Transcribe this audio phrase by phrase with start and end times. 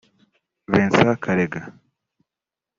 [0.67, 1.61] Vincent Karega